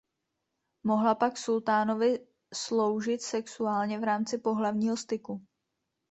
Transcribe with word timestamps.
Mohla 0.83 1.15
pak 1.15 1.37
sultánovi 1.37 2.27
sloužit 2.53 3.21
sexuálně 3.21 3.99
v 3.99 4.03
rámci 4.03 4.37
pohlavního 4.37 4.97
styku. 4.97 5.41